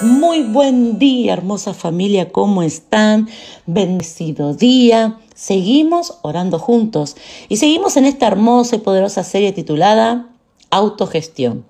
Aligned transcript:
Muy 0.00 0.42
buen 0.42 0.98
día, 0.98 1.34
hermosa 1.34 1.72
familia, 1.72 2.32
¿cómo 2.32 2.64
están? 2.64 3.28
Bendecido 3.66 4.52
día. 4.52 5.20
Seguimos 5.34 6.18
orando 6.22 6.58
juntos 6.58 7.16
y 7.48 7.58
seguimos 7.58 7.96
en 7.96 8.04
esta 8.04 8.26
hermosa 8.26 8.74
y 8.74 8.80
poderosa 8.80 9.22
serie 9.22 9.52
titulada 9.52 10.30
Autogestión. 10.70 11.64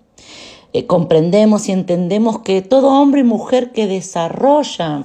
Eh, 0.73 0.87
comprendemos 0.87 1.69
y 1.69 1.73
entendemos 1.73 2.39
que 2.39 2.63
todo 2.63 2.89
hombre 2.89 3.21
y 3.21 3.25
mujer 3.25 3.73
que 3.73 3.87
desarrolla 3.87 5.04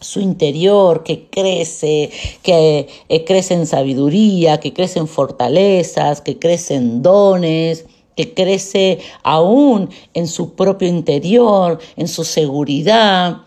su 0.00 0.20
interior, 0.20 1.02
que 1.02 1.28
crece, 1.28 2.10
que 2.42 2.88
eh, 3.08 3.24
crece 3.24 3.54
en 3.54 3.66
sabiduría, 3.66 4.60
que 4.60 4.72
crece 4.72 5.00
en 5.00 5.08
fortalezas, 5.08 6.20
que 6.20 6.38
crece 6.38 6.76
en 6.76 7.02
dones, 7.02 7.86
que 8.18 8.34
crece 8.34 8.98
aún 9.22 9.90
en 10.12 10.26
su 10.26 10.56
propio 10.56 10.88
interior, 10.88 11.78
en 11.94 12.08
su 12.08 12.24
seguridad, 12.24 13.42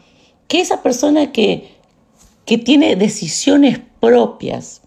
que 0.48 0.62
esa 0.62 0.82
persona 0.82 1.34
que, 1.34 1.76
que 2.46 2.58
tiene 2.58 2.96
decisiones 2.96 3.82
propias 4.00 4.82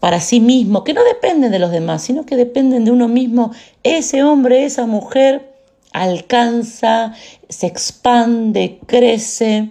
para 0.00 0.20
sí 0.20 0.40
mismo, 0.40 0.84
que 0.84 0.94
no 0.94 1.04
dependen 1.04 1.52
de 1.52 1.58
los 1.58 1.70
demás, 1.70 2.02
sino 2.02 2.24
que 2.24 2.34
dependen 2.34 2.86
de 2.86 2.92
uno 2.92 3.08
mismo, 3.08 3.50
ese 3.82 4.22
hombre, 4.22 4.64
esa 4.64 4.86
mujer 4.86 5.52
alcanza, 5.92 7.12
se 7.46 7.66
expande, 7.66 8.80
crece 8.86 9.70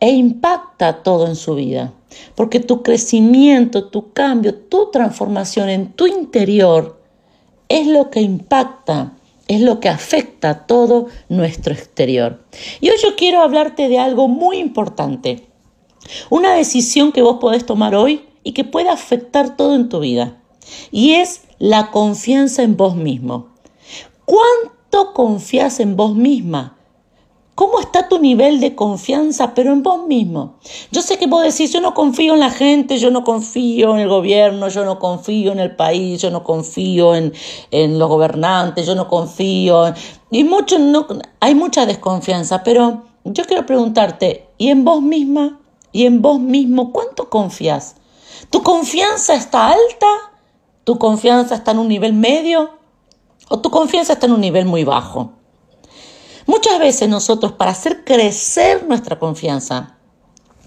e 0.00 0.10
impacta 0.10 1.04
todo 1.04 1.28
en 1.28 1.36
su 1.36 1.54
vida. 1.54 1.92
Porque 2.34 2.58
tu 2.58 2.82
crecimiento, 2.82 3.84
tu 3.84 4.12
cambio, 4.12 4.52
tu 4.52 4.90
transformación 4.90 5.68
en 5.68 5.92
tu 5.92 6.08
interior 6.08 7.03
es 7.68 7.86
lo 7.86 8.10
que 8.10 8.20
impacta, 8.20 9.12
es 9.48 9.60
lo 9.60 9.80
que 9.80 9.88
afecta 9.88 10.66
todo 10.66 11.06
nuestro 11.28 11.74
exterior. 11.74 12.44
Y 12.80 12.90
hoy 12.90 12.96
yo 13.02 13.16
quiero 13.16 13.40
hablarte 13.40 13.88
de 13.88 13.98
algo 13.98 14.28
muy 14.28 14.58
importante, 14.58 15.46
una 16.30 16.54
decisión 16.54 17.12
que 17.12 17.22
vos 17.22 17.38
podés 17.40 17.66
tomar 17.66 17.94
hoy 17.94 18.24
y 18.42 18.52
que 18.52 18.64
puede 18.64 18.90
afectar 18.90 19.56
todo 19.56 19.74
en 19.74 19.88
tu 19.88 20.00
vida. 20.00 20.40
Y 20.90 21.12
es 21.14 21.42
la 21.58 21.90
confianza 21.90 22.62
en 22.62 22.76
vos 22.76 22.96
mismo. 22.96 23.48
¿Cuánto 24.24 25.12
confías 25.12 25.80
en 25.80 25.96
vos 25.96 26.14
misma? 26.14 26.76
¿Cómo 27.54 27.78
está 27.78 28.08
tu 28.08 28.18
nivel 28.18 28.58
de 28.58 28.74
confianza, 28.74 29.54
pero 29.54 29.72
en 29.72 29.84
vos 29.84 30.08
mismo? 30.08 30.54
Yo 30.90 31.02
sé 31.02 31.18
que 31.18 31.28
vos 31.28 31.44
decís, 31.44 31.72
yo 31.72 31.80
no 31.80 31.94
confío 31.94 32.34
en 32.34 32.40
la 32.40 32.50
gente, 32.50 32.98
yo 32.98 33.12
no 33.12 33.22
confío 33.22 33.94
en 33.94 34.00
el 34.00 34.08
gobierno, 34.08 34.68
yo 34.68 34.84
no 34.84 34.98
confío 34.98 35.52
en 35.52 35.60
el 35.60 35.76
país, 35.76 36.20
yo 36.20 36.32
no 36.32 36.42
confío 36.42 37.14
en, 37.14 37.32
en 37.70 38.00
los 38.00 38.08
gobernantes, 38.08 38.86
yo 38.86 38.96
no 38.96 39.06
confío. 39.06 39.94
Y 40.32 40.42
mucho, 40.42 40.80
no, 40.80 41.06
hay 41.38 41.54
mucha 41.54 41.86
desconfianza, 41.86 42.64
pero 42.64 43.04
yo 43.22 43.44
quiero 43.44 43.64
preguntarte, 43.66 44.48
¿y 44.58 44.70
en 44.70 44.84
vos 44.84 45.00
misma? 45.00 45.60
¿Y 45.92 46.06
en 46.06 46.22
vos 46.22 46.40
mismo 46.40 46.92
cuánto 46.92 47.30
confías? 47.30 47.94
¿Tu 48.50 48.64
confianza 48.64 49.34
está 49.34 49.68
alta? 49.68 50.08
¿Tu 50.82 50.98
confianza 50.98 51.54
está 51.54 51.70
en 51.70 51.78
un 51.78 51.88
nivel 51.88 52.14
medio? 52.14 52.70
¿O 53.48 53.60
tu 53.60 53.70
confianza 53.70 54.14
está 54.14 54.26
en 54.26 54.32
un 54.32 54.40
nivel 54.40 54.66
muy 54.66 54.82
bajo? 54.82 55.43
Muchas 56.46 56.78
veces 56.78 57.08
nosotros 57.08 57.52
para 57.52 57.70
hacer 57.70 58.04
crecer 58.04 58.86
nuestra 58.86 59.18
confianza 59.18 59.96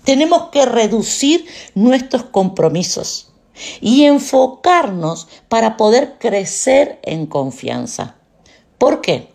tenemos 0.03 0.49
que 0.51 0.65
reducir 0.65 1.45
nuestros 1.75 2.23
compromisos 2.23 3.33
y 3.81 4.05
enfocarnos 4.05 5.27
para 5.49 5.75
poder 5.75 6.17
crecer 6.17 6.99
en 7.03 7.25
confianza. 7.25 8.15
¿Por 8.77 9.01
qué? 9.01 9.33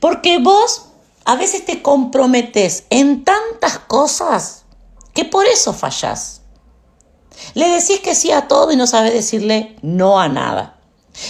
Porque 0.00 0.38
vos 0.38 0.86
a 1.24 1.36
veces 1.36 1.64
te 1.64 1.80
comprometes 1.80 2.86
en 2.90 3.24
tantas 3.24 3.78
cosas 3.78 4.64
que 5.14 5.24
por 5.24 5.46
eso 5.46 5.72
fallás. 5.72 6.42
Le 7.54 7.68
decís 7.68 8.00
que 8.00 8.14
sí 8.14 8.32
a 8.32 8.48
todo 8.48 8.72
y 8.72 8.76
no 8.76 8.86
sabes 8.86 9.12
decirle 9.12 9.76
no 9.82 10.18
a 10.18 10.28
nada. 10.28 10.79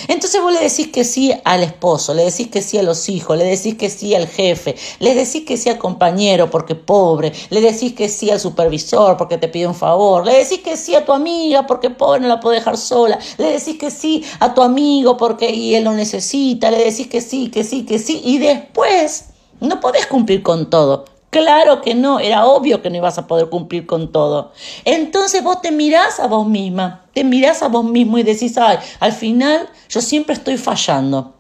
Entonces 0.09 0.41
vos 0.41 0.53
le 0.53 0.61
decís 0.61 0.89
que 0.89 1.05
sí 1.05 1.33
al 1.45 1.63
esposo, 1.63 2.15
le 2.15 2.25
decís 2.25 2.49
que 2.49 2.63
sí 2.63 2.79
a 2.79 2.83
los 2.83 3.09
hijos, 3.09 3.37
le 3.37 3.45
decís 3.45 3.77
que 3.77 3.91
sí 3.91 4.15
al 4.15 4.29
jefe, 4.29 4.77
le 4.99 5.15
decís 5.15 5.45
que 5.45 5.57
sí 5.57 5.69
al 5.69 5.79
compañero 5.79 6.51
porque 6.51 6.75
pobre, 6.75 7.33
le 7.51 7.61
decís 7.61 7.95
que 7.95 8.09
sí 8.09 8.31
al 8.31 8.41
supervisor 8.41 9.17
porque 9.17 9.39
te 9.39 9.49
pide 9.49 9.67
un 9.67 9.75
favor, 9.75 10.25
le 10.25 10.35
decís 10.35 10.61
que 10.61 10.77
sí 10.77 10.95
a 10.95 11.05
tu 11.05 11.13
amiga 11.13 11.67
porque 11.67 11.91
pobre 11.91 12.21
no 12.21 12.29
la 12.29 12.41
puede 12.41 12.57
dejar 12.59 12.77
sola, 12.77 13.19
le 13.39 13.53
decís 13.53 13.79
que 13.79 13.91
sí 13.91 14.25
a 14.39 14.55
tu 14.55 14.63
amigo 14.63 15.17
porque 15.17 15.51
y 15.51 15.75
él 15.75 15.85
lo 15.85 15.93
necesita, 15.93 16.71
le 16.71 16.79
decís 16.79 17.09
que 17.09 17.21
sí, 17.21 17.51
que 17.51 17.65
sí, 17.65 17.85
que 17.85 17.99
sí, 17.99 18.21
y 18.25 18.39
después 18.39 19.27
no 19.61 19.81
podés 19.81 20.07
cumplir 20.07 20.43
con 20.43 20.71
todo. 20.71 21.05
Claro 21.31 21.81
que 21.81 21.95
no, 21.95 22.19
era 22.19 22.45
obvio 22.45 22.83
que 22.83 22.91
no 22.91 22.97
ibas 22.97 23.17
a 23.17 23.29
poder 23.29 23.49
cumplir 23.49 23.87
con 23.87 24.11
todo. 24.11 24.53
Entonces 24.85 25.45
vos 25.45 25.63
te 25.63 25.71
mirás 25.71 26.19
a 26.19 26.27
vos 26.27 26.47
misma, 26.47 27.07
te 27.15 27.23
mirás 27.23 27.63
a 27.63 27.69
vos 27.69 27.85
mismo 27.85 28.19
y 28.19 28.25
decís, 28.25 28.59
ay, 28.59 28.79
al 28.99 29.13
final 29.13 29.69
yo 29.89 30.01
siempre 30.01 30.35
estoy 30.35 30.59
fallando. 30.59 31.35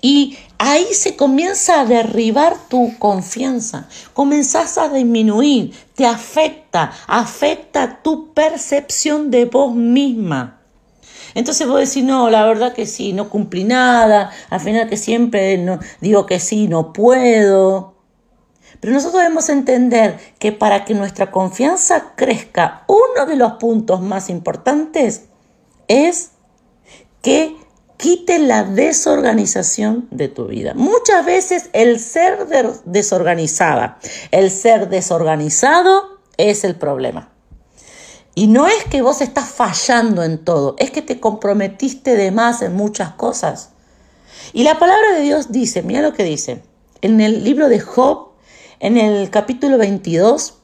Y 0.00 0.38
ahí 0.56 0.86
se 0.94 1.14
comienza 1.14 1.80
a 1.80 1.84
derribar 1.84 2.56
tu 2.68 2.98
confianza, 2.98 3.86
comenzás 4.14 4.78
a 4.78 4.88
disminuir, 4.88 5.74
te 5.94 6.06
afecta, 6.06 6.90
afecta 7.06 8.02
tu 8.02 8.32
percepción 8.32 9.30
de 9.30 9.44
vos 9.44 9.74
misma. 9.74 10.60
Entonces 11.34 11.68
vos 11.68 11.78
decís, 11.80 12.02
no, 12.02 12.30
la 12.30 12.44
verdad 12.44 12.72
que 12.72 12.86
sí, 12.86 13.12
no 13.12 13.28
cumplí 13.28 13.64
nada, 13.64 14.30
al 14.48 14.60
final 14.60 14.88
que 14.88 14.96
siempre 14.96 15.58
no, 15.58 15.78
digo 16.00 16.26
que 16.26 16.40
sí, 16.40 16.66
no 16.66 16.92
puedo. 16.92 17.89
Pero 18.80 18.94
nosotros 18.94 19.22
debemos 19.22 19.48
entender 19.50 20.18
que 20.38 20.52
para 20.52 20.84
que 20.84 20.94
nuestra 20.94 21.30
confianza 21.30 22.14
crezca, 22.16 22.84
uno 22.88 23.26
de 23.26 23.36
los 23.36 23.52
puntos 23.52 24.00
más 24.00 24.30
importantes 24.30 25.24
es 25.86 26.30
que 27.22 27.56
quite 27.98 28.38
la 28.38 28.64
desorganización 28.64 30.08
de 30.10 30.28
tu 30.28 30.46
vida. 30.46 30.72
Muchas 30.74 31.26
veces 31.26 31.68
el 31.74 32.00
ser 32.00 32.46
desorganizada, 32.86 33.98
el 34.30 34.50
ser 34.50 34.88
desorganizado 34.88 36.18
es 36.38 36.64
el 36.64 36.76
problema. 36.76 37.30
Y 38.34 38.46
no 38.46 38.66
es 38.66 38.84
que 38.84 39.02
vos 39.02 39.20
estás 39.20 39.50
fallando 39.50 40.22
en 40.22 40.42
todo, 40.42 40.76
es 40.78 40.90
que 40.90 41.02
te 41.02 41.20
comprometiste 41.20 42.16
de 42.16 42.30
más 42.30 42.62
en 42.62 42.74
muchas 42.74 43.10
cosas. 43.10 43.70
Y 44.54 44.62
la 44.62 44.78
palabra 44.78 45.12
de 45.12 45.20
Dios 45.20 45.52
dice, 45.52 45.82
mira 45.82 46.00
lo 46.00 46.14
que 46.14 46.24
dice, 46.24 46.62
en 47.02 47.20
el 47.20 47.44
libro 47.44 47.68
de 47.68 47.80
Job 47.80 48.29
en 48.80 48.96
el 48.96 49.30
capítulo 49.30 49.78
22, 49.78 50.54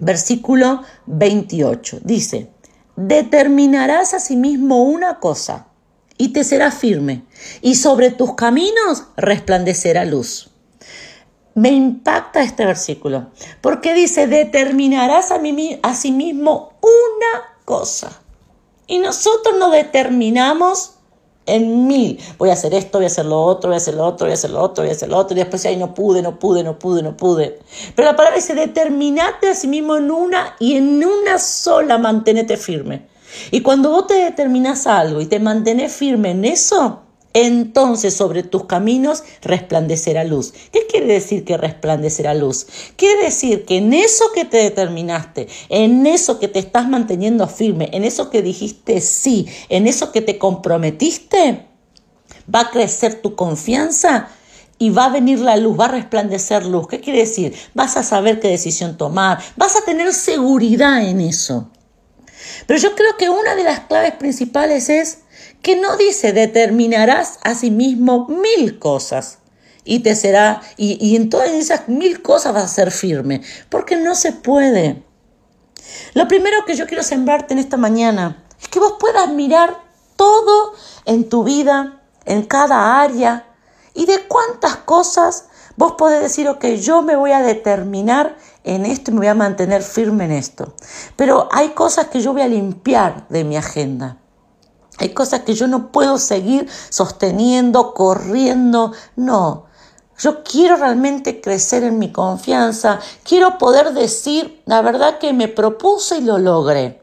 versículo 0.00 0.82
28. 1.06 2.00
Dice, 2.02 2.50
determinarás 2.96 4.14
a 4.14 4.20
sí 4.20 4.36
mismo 4.36 4.82
una 4.82 5.20
cosa 5.20 5.68
y 6.16 6.32
te 6.32 6.44
será 6.44 6.70
firme, 6.70 7.24
y 7.62 7.76
sobre 7.76 8.10
tus 8.10 8.34
caminos 8.34 9.04
resplandecerá 9.16 10.04
luz. 10.04 10.50
Me 11.54 11.70
impacta 11.70 12.42
este 12.42 12.64
versículo, 12.64 13.30
porque 13.60 13.94
dice, 13.94 14.26
determinarás 14.26 15.30
a, 15.30 15.38
mí, 15.38 15.80
a 15.82 15.94
sí 15.94 16.12
mismo 16.12 16.74
una 16.82 17.56
cosa. 17.64 18.22
Y 18.86 18.98
nosotros 18.98 19.56
no 19.58 19.70
determinamos 19.70 20.99
en 21.46 21.86
mil. 21.86 22.20
Voy 22.38 22.50
a 22.50 22.54
hacer 22.54 22.74
esto, 22.74 22.98
voy 22.98 23.04
a 23.04 23.08
hacer 23.08 23.26
lo 23.26 23.42
otro, 23.42 23.68
voy 23.68 23.74
a 23.74 23.78
hacer 23.78 23.94
lo 23.94 24.04
otro, 24.04 24.26
voy 24.26 24.32
a 24.32 24.34
hacer 24.34 24.50
lo 24.50 24.60
otro, 24.60 24.84
voy 24.84 24.90
a 24.90 24.94
hacer 24.94 25.08
lo 25.08 25.16
otro. 25.18 25.36
Y 25.36 25.40
después, 25.40 25.64
ahí 25.66 25.76
no 25.76 25.94
pude, 25.94 26.22
no 26.22 26.38
pude, 26.38 26.62
no 26.62 26.78
pude, 26.78 27.02
no 27.02 27.16
pude. 27.16 27.58
Pero 27.94 28.06
la 28.06 28.16
palabra 28.16 28.36
dice, 28.36 28.54
determinate 28.54 29.50
a 29.50 29.54
sí 29.54 29.68
mismo 29.68 29.96
en 29.96 30.10
una 30.10 30.56
y 30.58 30.76
en 30.76 31.04
una 31.04 31.38
sola 31.38 31.98
mantenete 31.98 32.56
firme. 32.56 33.06
Y 33.50 33.60
cuando 33.62 33.90
vos 33.90 34.06
te 34.06 34.14
determinas 34.14 34.86
algo 34.86 35.20
y 35.20 35.26
te 35.26 35.38
mantenés 35.38 35.92
firme 35.92 36.30
en 36.30 36.44
eso, 36.44 37.00
entonces 37.32 38.14
sobre 38.14 38.42
tus 38.42 38.64
caminos 38.64 39.22
resplandecerá 39.42 40.24
luz. 40.24 40.52
¿Qué 40.72 40.86
quiere 40.86 41.06
decir 41.06 41.44
que 41.44 41.56
resplandecerá 41.56 42.34
luz? 42.34 42.66
Quiere 42.96 43.24
decir 43.24 43.64
que 43.64 43.76
en 43.78 43.92
eso 43.92 44.24
que 44.34 44.44
te 44.44 44.58
determinaste, 44.58 45.48
en 45.68 46.06
eso 46.06 46.38
que 46.38 46.48
te 46.48 46.58
estás 46.58 46.88
manteniendo 46.88 47.46
firme, 47.46 47.88
en 47.92 48.04
eso 48.04 48.30
que 48.30 48.42
dijiste 48.42 49.00
sí, 49.00 49.46
en 49.68 49.86
eso 49.86 50.12
que 50.12 50.22
te 50.22 50.38
comprometiste, 50.38 51.66
va 52.52 52.60
a 52.60 52.70
crecer 52.70 53.22
tu 53.22 53.36
confianza 53.36 54.28
y 54.78 54.90
va 54.90 55.04
a 55.04 55.10
venir 55.10 55.38
la 55.40 55.56
luz, 55.56 55.78
va 55.78 55.84
a 55.84 55.88
resplandecer 55.88 56.64
luz. 56.64 56.88
¿Qué 56.88 57.00
quiere 57.00 57.20
decir? 57.20 57.54
Vas 57.74 57.96
a 57.96 58.02
saber 58.02 58.40
qué 58.40 58.48
decisión 58.48 58.96
tomar, 58.96 59.38
vas 59.56 59.76
a 59.76 59.84
tener 59.84 60.12
seguridad 60.14 61.06
en 61.06 61.20
eso. 61.20 61.70
Pero 62.66 62.80
yo 62.80 62.94
creo 62.94 63.16
que 63.18 63.28
una 63.28 63.54
de 63.54 63.64
las 63.64 63.80
claves 63.80 64.12
principales 64.14 64.88
es 64.88 65.19
que 65.62 65.76
no 65.76 65.96
dice 65.96 66.32
determinarás 66.32 67.38
a 67.42 67.54
sí 67.54 67.70
mismo 67.70 68.28
mil 68.28 68.78
cosas 68.78 69.38
y 69.84 70.00
te 70.00 70.14
será, 70.14 70.60
y, 70.76 71.16
en 71.16 71.30
todas 71.30 71.50
esas 71.50 71.88
mil 71.88 72.22
cosas 72.22 72.54
vas 72.54 72.64
a 72.64 72.68
ser 72.68 72.90
firme, 72.90 73.40
porque 73.70 73.96
no 73.96 74.14
se 74.14 74.32
puede. 74.32 75.02
Lo 76.14 76.28
primero 76.28 76.64
que 76.66 76.76
yo 76.76 76.86
quiero 76.86 77.02
sembrarte 77.02 77.54
en 77.54 77.58
esta 77.58 77.76
mañana 77.76 78.44
es 78.60 78.68
que 78.68 78.78
vos 78.78 78.94
puedas 79.00 79.32
mirar 79.32 79.82
todo 80.16 80.74
en 81.06 81.28
tu 81.28 81.44
vida, 81.44 82.02
en 82.26 82.42
cada 82.44 83.00
área, 83.00 83.46
y 83.94 84.06
de 84.06 84.20
cuántas 84.28 84.76
cosas 84.76 85.46
Vos 85.80 85.92
podés 85.92 86.20
decir, 86.20 86.46
ok, 86.46 86.62
yo 86.78 87.00
me 87.00 87.16
voy 87.16 87.32
a 87.32 87.40
determinar 87.40 88.36
en 88.64 88.84
esto 88.84 89.10
y 89.10 89.14
me 89.14 89.20
voy 89.20 89.28
a 89.28 89.34
mantener 89.34 89.82
firme 89.82 90.26
en 90.26 90.32
esto. 90.32 90.74
Pero 91.16 91.48
hay 91.50 91.70
cosas 91.70 92.08
que 92.08 92.20
yo 92.20 92.34
voy 92.34 92.42
a 92.42 92.48
limpiar 92.48 93.26
de 93.30 93.44
mi 93.44 93.56
agenda. 93.56 94.18
Hay 95.00 95.14
cosas 95.14 95.40
que 95.40 95.54
yo 95.54 95.66
no 95.66 95.90
puedo 95.90 96.18
seguir 96.18 96.68
sosteniendo, 96.90 97.94
corriendo. 97.94 98.92
No, 99.16 99.64
yo 100.18 100.44
quiero 100.44 100.76
realmente 100.76 101.40
crecer 101.40 101.84
en 101.84 101.98
mi 101.98 102.12
confianza. 102.12 103.00
Quiero 103.24 103.56
poder 103.56 103.94
decir 103.94 104.62
la 104.66 104.82
verdad 104.82 105.18
que 105.18 105.32
me 105.32 105.48
propuse 105.48 106.18
y 106.18 106.20
lo 106.20 106.36
logré. 106.36 107.02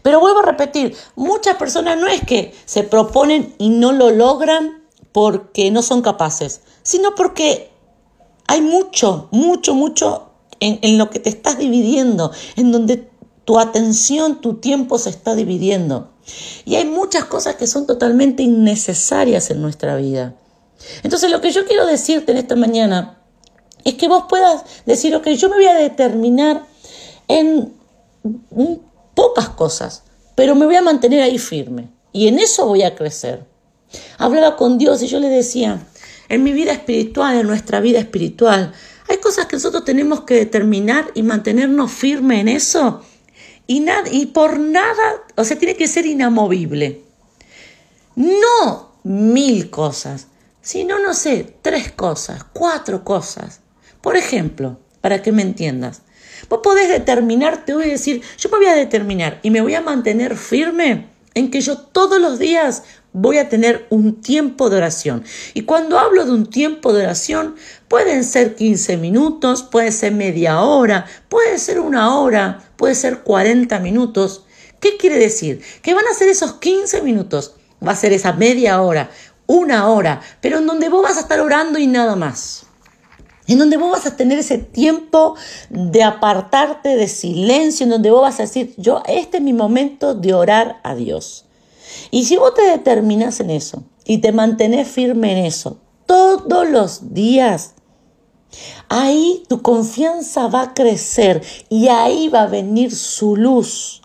Pero 0.00 0.20
vuelvo 0.20 0.38
a 0.38 0.46
repetir, 0.46 0.96
muchas 1.16 1.56
personas 1.56 1.98
no 1.98 2.06
es 2.06 2.22
que 2.22 2.54
se 2.64 2.82
proponen 2.82 3.54
y 3.58 3.68
no 3.68 3.92
lo 3.92 4.10
logran 4.10 4.82
porque 5.12 5.70
no 5.70 5.82
son 5.82 6.00
capaces, 6.00 6.62
sino 6.82 7.14
porque 7.14 7.70
hay 8.46 8.62
mucho, 8.62 9.28
mucho, 9.32 9.74
mucho 9.74 10.30
en, 10.60 10.78
en 10.80 10.96
lo 10.96 11.10
que 11.10 11.18
te 11.18 11.28
estás 11.28 11.58
dividiendo, 11.58 12.32
en 12.56 12.72
donde 12.72 13.10
tu 13.44 13.58
atención, 13.58 14.40
tu 14.40 14.54
tiempo 14.54 14.98
se 14.98 15.10
está 15.10 15.34
dividiendo. 15.34 16.09
Y 16.64 16.76
hay 16.76 16.84
muchas 16.84 17.24
cosas 17.24 17.56
que 17.56 17.66
son 17.66 17.86
totalmente 17.86 18.42
innecesarias 18.42 19.50
en 19.50 19.62
nuestra 19.62 19.96
vida. 19.96 20.34
Entonces 21.02 21.30
lo 21.30 21.40
que 21.40 21.50
yo 21.50 21.66
quiero 21.66 21.86
decirte 21.86 22.32
en 22.32 22.38
esta 22.38 22.56
mañana 22.56 23.18
es 23.84 23.94
que 23.94 24.08
vos 24.08 24.24
puedas 24.28 24.64
decir, 24.86 25.14
ok, 25.14 25.28
yo 25.28 25.48
me 25.48 25.56
voy 25.56 25.66
a 25.66 25.74
determinar 25.74 26.66
en 27.28 27.72
pocas 29.14 29.48
cosas, 29.50 30.04
pero 30.34 30.54
me 30.54 30.66
voy 30.66 30.76
a 30.76 30.82
mantener 30.82 31.22
ahí 31.22 31.38
firme 31.38 31.88
y 32.12 32.28
en 32.28 32.38
eso 32.38 32.66
voy 32.66 32.82
a 32.82 32.94
crecer. 32.94 33.44
Hablaba 34.18 34.56
con 34.56 34.78
Dios 34.78 35.02
y 35.02 35.06
yo 35.06 35.18
le 35.20 35.28
decía, 35.28 35.86
en 36.28 36.42
mi 36.42 36.52
vida 36.52 36.72
espiritual, 36.72 37.38
en 37.38 37.46
nuestra 37.46 37.80
vida 37.80 37.98
espiritual, 37.98 38.72
hay 39.08 39.18
cosas 39.18 39.46
que 39.46 39.56
nosotros 39.56 39.84
tenemos 39.84 40.22
que 40.22 40.34
determinar 40.34 41.10
y 41.14 41.22
mantenernos 41.22 41.90
firmes 41.90 42.40
en 42.40 42.48
eso 42.48 43.02
y, 43.72 44.26
por 44.26 44.58
nada, 44.58 45.22
o 45.36 45.44
sea, 45.44 45.56
tiene 45.56 45.76
que 45.76 45.86
ser 45.86 46.04
inamovible. 46.04 47.02
No 48.16 48.90
mil 49.04 49.70
cosas, 49.70 50.26
sino, 50.60 50.98
no 50.98 51.14
sé, 51.14 51.54
tres 51.62 51.92
cosas, 51.92 52.44
cuatro 52.52 53.04
cosas. 53.04 53.60
Por 54.00 54.16
ejemplo, 54.16 54.80
para 55.00 55.22
que 55.22 55.30
me 55.30 55.42
entiendas, 55.42 56.02
vos 56.48 56.60
podés 56.64 56.88
determinarte 56.88 57.74
hoy 57.74 57.84
y 57.84 57.90
decir, 57.90 58.22
yo 58.38 58.50
me 58.50 58.58
voy 58.58 58.66
a 58.66 58.74
determinar 58.74 59.38
y 59.44 59.50
me 59.50 59.60
voy 59.60 59.74
a 59.76 59.80
mantener 59.80 60.36
firme 60.36 61.06
en 61.34 61.52
que 61.52 61.60
yo 61.60 61.78
todos 61.78 62.20
los 62.20 62.40
días 62.40 62.82
voy 63.12 63.38
a 63.38 63.48
tener 63.48 63.86
un 63.90 64.20
tiempo 64.20 64.70
de 64.70 64.76
oración. 64.76 65.24
Y 65.54 65.62
cuando 65.62 65.98
hablo 65.98 66.24
de 66.24 66.32
un 66.32 66.46
tiempo 66.46 66.92
de 66.92 67.04
oración, 67.04 67.56
pueden 67.88 68.24
ser 68.24 68.54
15 68.54 68.96
minutos, 68.96 69.62
puede 69.62 69.92
ser 69.92 70.12
media 70.12 70.60
hora, 70.60 71.06
puede 71.28 71.58
ser 71.58 71.80
una 71.80 72.16
hora, 72.16 72.62
puede 72.76 72.94
ser 72.94 73.20
40 73.20 73.78
minutos. 73.80 74.44
¿Qué 74.80 74.96
quiere 74.96 75.18
decir? 75.18 75.62
Que 75.82 75.94
van 75.94 76.06
a 76.10 76.14
ser 76.14 76.28
esos 76.28 76.54
15 76.54 77.02
minutos, 77.02 77.54
va 77.86 77.92
a 77.92 77.96
ser 77.96 78.12
esa 78.12 78.32
media 78.32 78.80
hora, 78.80 79.10
una 79.46 79.88
hora, 79.88 80.20
pero 80.40 80.58
en 80.58 80.66
donde 80.66 80.88
vos 80.88 81.02
vas 81.02 81.16
a 81.16 81.20
estar 81.20 81.40
orando 81.40 81.78
y 81.78 81.86
nada 81.86 82.16
más. 82.16 82.66
En 83.46 83.58
donde 83.58 83.76
vos 83.76 83.90
vas 83.90 84.06
a 84.06 84.16
tener 84.16 84.38
ese 84.38 84.58
tiempo 84.58 85.34
de 85.70 86.04
apartarte 86.04 86.90
de 86.90 87.08
silencio, 87.08 87.82
en 87.82 87.90
donde 87.90 88.12
vos 88.12 88.22
vas 88.22 88.38
a 88.38 88.44
decir, 88.44 88.74
yo, 88.76 89.02
este 89.08 89.38
es 89.38 89.42
mi 89.42 89.52
momento 89.52 90.14
de 90.14 90.32
orar 90.34 90.78
a 90.84 90.94
Dios. 90.94 91.46
Y 92.10 92.24
si 92.24 92.36
vos 92.36 92.54
te 92.54 92.62
determinas 92.62 93.40
en 93.40 93.50
eso 93.50 93.84
y 94.04 94.18
te 94.18 94.32
mantenés 94.32 94.88
firme 94.88 95.32
en 95.32 95.46
eso 95.46 95.78
todos 96.06 96.68
los 96.68 97.14
días, 97.14 97.74
ahí 98.88 99.44
tu 99.48 99.62
confianza 99.62 100.48
va 100.48 100.62
a 100.62 100.74
crecer 100.74 101.40
y 101.68 101.86
ahí 101.86 102.28
va 102.28 102.42
a 102.42 102.46
venir 102.46 102.94
su 102.94 103.36
luz. 103.36 104.02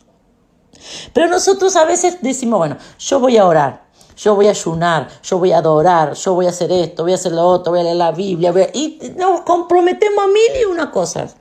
Pero 1.13 1.27
nosotros 1.27 1.75
a 1.75 1.85
veces 1.85 2.19
decimos, 2.21 2.59
bueno, 2.59 2.77
yo 2.99 3.19
voy 3.19 3.37
a 3.37 3.47
orar, 3.47 3.87
yo 4.15 4.35
voy 4.35 4.47
a 4.47 4.51
ayunar, 4.51 5.09
yo 5.23 5.39
voy 5.39 5.51
a 5.51 5.57
adorar, 5.57 6.13
yo 6.13 6.35
voy 6.35 6.45
a 6.45 6.49
hacer 6.49 6.71
esto, 6.71 7.03
voy 7.03 7.13
a 7.13 7.15
hacer 7.15 7.31
lo 7.31 7.41
otro, 7.41 7.71
voy 7.71 7.81
a 7.81 7.83
leer 7.83 7.95
la 7.95 8.11
Biblia, 8.11 8.53
y 8.73 8.99
nos 9.17 9.41
comprometemos 9.41 10.23
a 10.23 10.27
mil 10.27 10.61
y 10.61 10.65
una 10.65 10.91
cosas. 10.91 11.37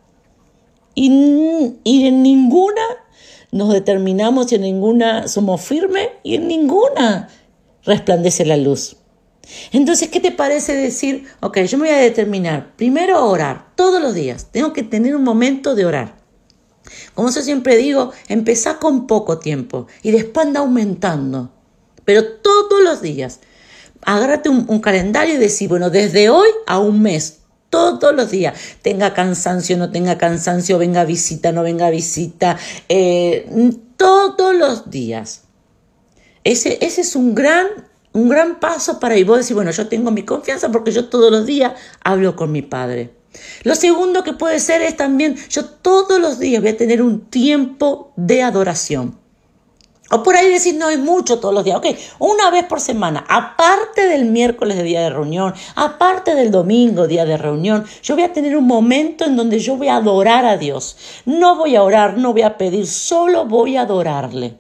Y, 0.94 1.76
y 1.85 2.06
en 2.06 2.23
ninguna 2.23 2.82
nos 3.55 3.73
determinamos 3.73 4.51
y 4.51 4.56
en 4.56 4.62
ninguna 4.62 5.29
somos 5.29 5.61
firmes 5.61 6.09
y 6.25 6.35
en 6.35 6.49
ninguna 6.49 7.29
resplandece 7.85 8.45
la 8.45 8.56
luz. 8.56 8.97
Entonces, 9.71 10.09
¿qué 10.09 10.19
te 10.19 10.33
parece 10.33 10.75
decir, 10.75 11.27
ok, 11.41 11.61
yo 11.61 11.79
me 11.79 11.87
voy 11.87 11.95
a 11.95 12.01
determinar, 12.01 12.75
primero 12.75 13.25
orar, 13.25 13.69
todos 13.77 14.03
los 14.03 14.12
días, 14.12 14.49
tengo 14.51 14.73
que 14.73 14.83
tener 14.83 15.15
un 15.15 15.23
momento 15.23 15.77
de 15.77 15.87
orar. 15.87 16.17
Como 17.15 17.31
yo 17.31 17.43
siempre 17.43 17.77
digo, 17.77 18.11
empezá 18.27 18.79
con 18.81 19.06
poco 19.06 19.39
tiempo 19.39 19.87
y 20.03 20.11
después 20.11 20.49
anda 20.49 20.59
aumentando, 20.59 21.53
pero 22.05 22.25
todos 22.25 22.83
los 22.83 23.03
días. 23.03 23.39
Agárrate 24.03 24.49
un, 24.49 24.65
un 24.69 24.81
calendario 24.81 25.37
y 25.37 25.39
decir, 25.39 25.69
bueno, 25.69 25.91
desde 25.91 26.29
hoy 26.29 26.49
a 26.67 26.81
un 26.81 27.00
mes, 27.00 27.43
todos 27.75 28.15
los 28.15 28.31
días, 28.31 28.55
tenga 28.82 29.12
cansancio, 29.12 29.76
no 29.76 29.91
tenga 29.91 30.17
cansancio, 30.17 30.79
venga 30.79 31.05
visita, 31.05 31.53
no 31.53 31.62
venga 31.62 31.91
visita, 31.91 32.56
eh, 32.88 33.47
todos 33.97 34.55
los 34.55 34.91
días. 34.91 35.43
Ese, 36.44 36.79
ese 36.81 37.00
es 37.00 37.17
un 37.17 37.35
gran, 37.35 37.67
un 38.12 38.29
gran 38.29 38.61
paso 38.61 39.00
para 39.00 39.17
y 39.17 39.25
vos 39.25 39.38
decir, 39.38 39.55
bueno, 39.55 39.71
yo 39.71 39.88
tengo 39.88 40.11
mi 40.11 40.25
confianza 40.25 40.71
porque 40.71 40.93
yo 40.93 41.09
todos 41.09 41.31
los 41.31 41.47
días 41.47 41.73
hablo 42.03 42.37
con 42.37 42.53
mi 42.53 42.62
padre. 42.62 43.15
Lo 43.62 43.75
segundo 43.75 44.23
que 44.23 44.32
puede 44.32 44.61
ser 44.61 44.82
es 44.82 44.97
también, 44.97 45.37
yo 45.49 45.65
todos 45.65 46.21
los 46.21 46.38
días 46.38 46.62
voy 46.62 46.71
a 46.71 46.76
tener 46.76 47.03
un 47.03 47.26
tiempo 47.31 48.12
de 48.17 48.43
adoración. 48.43 49.24
O 50.14 50.22
por 50.22 50.37
ahí 50.37 50.49
decir, 50.49 50.76
no 50.76 50.90
es 50.90 50.99
mucho 51.00 51.40
todos 51.40 51.52
los 51.52 51.64
días. 51.64 51.78
Ok, 51.78 51.87
una 52.20 52.49
vez 52.49 52.64
por 52.66 52.81
semana, 52.81 53.25
aparte 53.28 54.06
del 54.06 54.26
miércoles 54.26 54.76
de 54.76 54.84
día 54.84 55.00
de 55.00 55.11
reunión, 55.11 55.52
aparte 55.75 56.37
del 56.37 56.52
domingo 56.52 57.08
día 57.08 57.25
de 57.25 57.37
reunión, 57.37 57.84
yo 58.00 58.14
voy 58.14 58.22
a 58.22 58.32
tener 58.32 58.56
un 58.56 58.64
momento 58.64 59.25
en 59.25 59.34
donde 59.34 59.58
yo 59.58 59.76
voy 59.76 59.88
a 59.88 59.96
adorar 59.96 60.44
a 60.46 60.56
Dios. 60.56 60.96
No 61.25 61.56
voy 61.56 61.75
a 61.75 61.82
orar, 61.82 62.16
no 62.16 62.32
voy 62.32 62.43
a 62.43 62.56
pedir, 62.56 62.87
solo 62.87 63.46
voy 63.46 63.76
a 63.76 63.81
adorarle. 63.81 64.55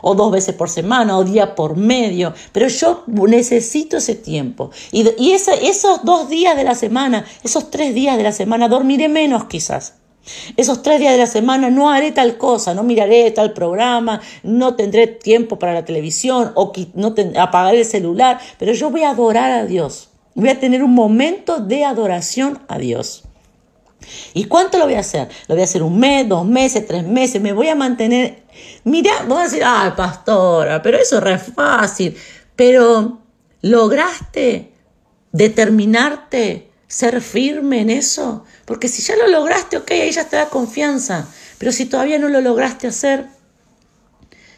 O 0.00 0.16
dos 0.16 0.32
veces 0.32 0.56
por 0.56 0.68
semana, 0.68 1.16
o 1.16 1.22
día 1.22 1.54
por 1.54 1.76
medio. 1.76 2.34
Pero 2.50 2.66
yo 2.66 3.04
necesito 3.06 3.98
ese 3.98 4.16
tiempo. 4.16 4.72
Y, 4.90 5.08
y 5.16 5.30
esos 5.30 6.04
dos 6.04 6.28
días 6.28 6.56
de 6.56 6.64
la 6.64 6.74
semana, 6.74 7.24
esos 7.44 7.70
tres 7.70 7.94
días 7.94 8.16
de 8.16 8.24
la 8.24 8.32
semana, 8.32 8.66
dormiré 8.66 9.08
menos 9.08 9.44
quizás. 9.44 10.01
Esos 10.56 10.82
tres 10.82 11.00
días 11.00 11.12
de 11.12 11.18
la 11.18 11.26
semana 11.26 11.70
no 11.70 11.90
haré 11.90 12.12
tal 12.12 12.38
cosa, 12.38 12.74
no 12.74 12.82
miraré 12.82 13.30
tal 13.32 13.52
programa, 13.52 14.20
no 14.42 14.76
tendré 14.76 15.06
tiempo 15.06 15.58
para 15.58 15.74
la 15.74 15.84
televisión 15.84 16.52
o 16.54 16.72
no 16.94 17.14
apagaré 17.38 17.80
el 17.80 17.84
celular, 17.84 18.38
pero 18.58 18.72
yo 18.72 18.90
voy 18.90 19.02
a 19.02 19.10
adorar 19.10 19.50
a 19.50 19.66
Dios. 19.66 20.10
Voy 20.34 20.48
a 20.48 20.58
tener 20.58 20.82
un 20.82 20.94
momento 20.94 21.58
de 21.58 21.84
adoración 21.84 22.60
a 22.68 22.78
Dios. 22.78 23.24
¿Y 24.34 24.44
cuánto 24.44 24.78
lo 24.78 24.84
voy 24.84 24.94
a 24.94 25.00
hacer? 25.00 25.28
Lo 25.48 25.54
voy 25.54 25.62
a 25.62 25.64
hacer 25.64 25.82
un 25.82 25.98
mes, 25.98 26.28
dos 26.28 26.44
meses, 26.44 26.86
tres 26.86 27.04
meses, 27.04 27.40
me 27.40 27.52
voy 27.52 27.68
a 27.68 27.74
mantener. 27.74 28.42
Mira, 28.84 29.24
voy 29.28 29.40
a 29.40 29.44
decir, 29.44 29.62
ay, 29.64 29.92
pastora, 29.96 30.82
pero 30.82 30.98
eso 30.98 31.24
es 31.24 31.42
fácil. 31.54 32.16
Pero 32.56 33.20
lograste 33.60 34.72
determinarte 35.32 36.71
ser 36.92 37.22
firme 37.22 37.80
en 37.80 37.88
eso, 37.88 38.44
porque 38.66 38.86
si 38.86 39.00
ya 39.00 39.16
lo 39.16 39.26
lograste, 39.26 39.78
ok, 39.78 39.90
ahí 39.92 40.12
ya 40.12 40.28
te 40.28 40.36
da 40.36 40.50
confianza, 40.50 41.26
pero 41.56 41.72
si 41.72 41.86
todavía 41.86 42.18
no 42.18 42.28
lo 42.28 42.42
lograste 42.42 42.86
hacer, 42.86 43.28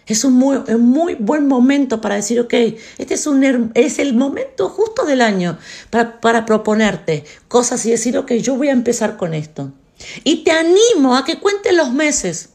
es 0.05 0.25
un 0.25 0.33
muy, 0.33 0.59
muy 0.77 1.15
buen 1.15 1.47
momento 1.47 2.01
para 2.01 2.17
decir, 2.17 2.41
ok, 2.41 2.53
este 2.99 3.15
es, 3.15 3.29
un, 3.29 3.71
es 3.75 4.01
el 4.01 4.15
momento 4.15 4.69
justo 4.69 5.05
del 5.05 5.21
año 5.21 5.59
para, 5.91 6.21
para 6.21 6.45
proponerte 6.45 7.25
cosas 7.47 7.87
y 7.87 7.93
decir, 7.93 8.19
ok, 8.19 8.33
yo 8.33 8.57
voy 8.57 8.69
a 8.69 8.73
empezar 8.73 9.17
con 9.17 9.33
esto. 9.33 9.73
Y 10.25 10.43
te 10.43 10.51
animo 10.51 11.17
a 11.17 11.25
que 11.25 11.39
cuentes 11.39 11.73
los 11.73 11.93
meses, 11.93 12.49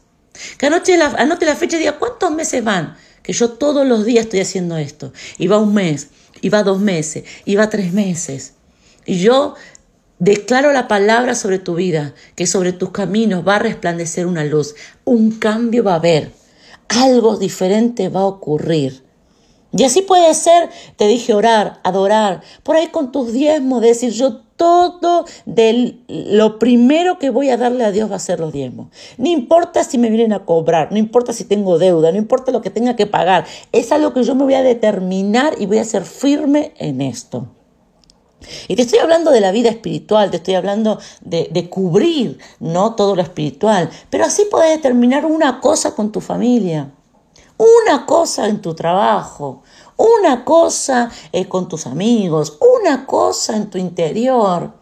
que 0.58 0.66
anote 0.66 0.98
la, 0.98 1.06
anote 1.06 1.46
la 1.46 1.56
fecha 1.56 1.76
y 1.76 1.80
diga, 1.80 1.98
¿cuántos 1.98 2.30
meses 2.32 2.62
van? 2.62 2.98
Que 3.22 3.32
yo 3.32 3.52
todos 3.52 3.86
los 3.86 4.04
días 4.04 4.26
estoy 4.26 4.40
haciendo 4.40 4.76
esto. 4.76 5.14
Y 5.38 5.46
va 5.46 5.56
un 5.56 5.72
mes, 5.72 6.08
y 6.42 6.50
va 6.50 6.62
dos 6.62 6.80
meses, 6.80 7.24
y 7.46 7.56
va 7.56 7.70
tres 7.70 7.94
meses. 7.94 8.52
Yo 9.06 9.54
declaro 10.18 10.72
la 10.72 10.86
palabra 10.86 11.34
sobre 11.34 11.58
tu 11.58 11.74
vida, 11.74 12.14
que 12.36 12.46
sobre 12.46 12.72
tus 12.72 12.90
caminos 12.90 13.46
va 13.46 13.56
a 13.56 13.60
resplandecer 13.60 14.26
una 14.26 14.44
luz, 14.44 14.74
un 15.04 15.32
cambio 15.38 15.82
va 15.82 15.92
a 15.92 15.96
haber, 15.96 16.30
algo 16.88 17.36
diferente 17.36 18.08
va 18.08 18.20
a 18.20 18.26
ocurrir. 18.26 19.02
Y 19.72 19.84
así 19.84 20.02
puede 20.02 20.34
ser, 20.34 20.68
te 20.96 21.06
dije 21.06 21.32
orar, 21.32 21.80
adorar, 21.84 22.42
por 22.62 22.76
ahí 22.76 22.88
con 22.88 23.12
tus 23.12 23.32
diezmos, 23.32 23.80
decir 23.80 24.12
yo 24.12 24.42
todo 24.56 25.24
de 25.46 26.00
lo 26.08 26.58
primero 26.58 27.18
que 27.18 27.30
voy 27.30 27.48
a 27.48 27.56
darle 27.56 27.84
a 27.84 27.92
Dios 27.92 28.10
va 28.10 28.16
a 28.16 28.18
ser 28.18 28.40
los 28.40 28.52
diezmos. 28.52 28.88
No 29.16 29.28
importa 29.28 29.84
si 29.84 29.96
me 29.96 30.10
vienen 30.10 30.34
a 30.34 30.44
cobrar, 30.44 30.90
no 30.90 30.98
importa 30.98 31.32
si 31.32 31.44
tengo 31.44 31.78
deuda, 31.78 32.12
no 32.12 32.18
importa 32.18 32.52
lo 32.52 32.60
que 32.60 32.68
tenga 32.68 32.96
que 32.96 33.06
pagar, 33.06 33.46
es 33.72 33.90
algo 33.92 34.12
que 34.12 34.24
yo 34.24 34.34
me 34.34 34.44
voy 34.44 34.54
a 34.54 34.62
determinar 34.62 35.54
y 35.58 35.66
voy 35.66 35.78
a 35.78 35.84
ser 35.84 36.04
firme 36.04 36.74
en 36.76 37.00
esto. 37.00 37.48
Y 38.68 38.76
te 38.76 38.82
estoy 38.82 38.98
hablando 38.98 39.30
de 39.30 39.40
la 39.40 39.52
vida 39.52 39.70
espiritual, 39.70 40.30
te 40.30 40.38
estoy 40.38 40.54
hablando 40.54 40.98
de, 41.20 41.48
de, 41.50 41.68
cubrir 41.68 42.38
no 42.58 42.94
todo 42.94 43.14
lo 43.14 43.22
espiritual, 43.22 43.90
pero 44.08 44.24
así 44.24 44.46
puedes 44.50 44.70
determinar 44.70 45.26
una 45.26 45.60
cosa 45.60 45.94
con 45.94 46.10
tu 46.10 46.20
familia, 46.20 46.90
una 47.58 48.06
cosa 48.06 48.48
en 48.48 48.62
tu 48.62 48.74
trabajo, 48.74 49.62
una 50.00 50.44
cosa 50.44 51.10
eh, 51.32 51.46
con 51.46 51.68
tus 51.68 51.86
amigos, 51.86 52.56
una 52.82 53.04
cosa 53.06 53.56
en 53.56 53.68
tu 53.68 53.78
interior. 53.78 54.72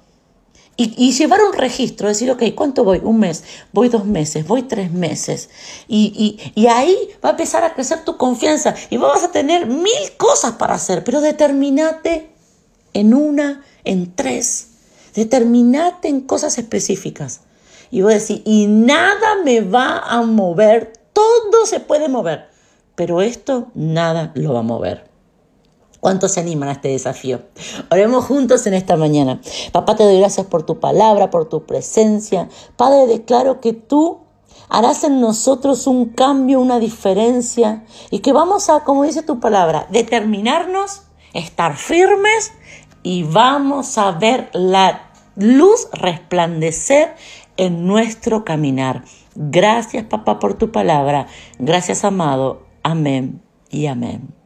Y, 0.80 1.10
llevar 1.10 1.40
un 1.42 1.54
registro, 1.54 2.06
decir, 2.06 2.30
ok, 2.30 2.40
¿cuánto 2.54 2.84
voy? 2.84 3.00
Un 3.02 3.18
mes, 3.18 3.42
voy 3.72 3.88
dos 3.88 4.04
meses, 4.04 4.46
voy 4.46 4.62
tres 4.62 4.92
meses. 4.92 5.50
Y, 5.88 6.38
ahí 6.70 6.96
va 7.22 7.30
a 7.30 7.32
empezar 7.32 7.64
a 7.64 7.74
crecer 7.74 8.04
tu 8.04 8.16
confianza 8.16 8.76
y 8.88 8.96
vas 8.96 9.24
a 9.24 9.32
tener 9.32 9.66
mil 9.66 10.16
cosas 10.16 10.52
para 10.52 10.74
hacer, 10.74 11.02
pero 11.02 11.20
determinate 11.20 12.30
en 12.92 13.14
una, 13.14 13.64
en 13.84 14.14
tres. 14.14 14.68
Determinate 15.14 16.08
en 16.08 16.20
cosas 16.20 16.58
específicas. 16.58 17.40
Y 17.90 18.02
voy 18.02 18.12
a 18.12 18.16
decir, 18.16 18.42
y 18.44 18.66
nada 18.66 19.42
me 19.44 19.60
va 19.60 19.98
a 19.98 20.22
mover, 20.22 20.92
todo 21.12 21.64
se 21.64 21.80
puede 21.80 22.08
mover, 22.08 22.48
pero 22.94 23.22
esto 23.22 23.68
nada 23.74 24.32
lo 24.34 24.52
va 24.52 24.60
a 24.60 24.62
mover. 24.62 25.08
¿Cuántos 26.00 26.32
se 26.32 26.40
animan 26.40 26.68
a 26.68 26.72
este 26.72 26.88
desafío? 26.88 27.40
Oremos 27.90 28.24
juntos 28.24 28.66
en 28.66 28.74
esta 28.74 28.96
mañana. 28.96 29.40
Papá, 29.72 29.96
te 29.96 30.04
doy 30.04 30.18
gracias 30.20 30.46
por 30.46 30.64
tu 30.64 30.78
palabra, 30.78 31.30
por 31.30 31.48
tu 31.48 31.66
presencia. 31.66 32.48
Padre, 32.76 33.06
declaro 33.08 33.60
que 33.60 33.72
tú 33.72 34.20
harás 34.68 35.02
en 35.02 35.20
nosotros 35.20 35.88
un 35.88 36.10
cambio, 36.10 36.60
una 36.60 36.78
diferencia 36.78 37.84
y 38.10 38.20
que 38.20 38.32
vamos 38.32 38.68
a, 38.68 38.84
como 38.84 39.02
dice 39.02 39.22
tu 39.22 39.40
palabra, 39.40 39.88
determinarnos, 39.90 41.02
estar 41.32 41.76
firmes 41.76 42.52
y 43.02 43.22
vamos 43.22 43.98
a 43.98 44.12
ver 44.12 44.50
la 44.52 45.10
luz 45.36 45.88
resplandecer 45.92 47.14
en 47.56 47.86
nuestro 47.86 48.44
caminar. 48.44 49.04
Gracias, 49.34 50.04
papá, 50.04 50.38
por 50.38 50.54
tu 50.54 50.72
palabra. 50.72 51.26
Gracias, 51.58 52.04
amado. 52.04 52.66
Amén 52.82 53.42
y 53.70 53.86
amén. 53.86 54.37